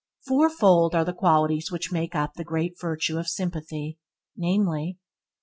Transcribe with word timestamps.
Fourfold 0.25 0.95
are 0.95 1.05
the 1.05 1.13
qualities 1.13 1.69
which 1.71 1.91
make 1.91 2.15
up 2.15 2.33
the 2.33 2.43
great 2.43 2.75
virtue 2.81 3.19
of 3.19 3.27
sympathy, 3.29 3.99
namely: 4.35 4.97
1. 4.97 4.99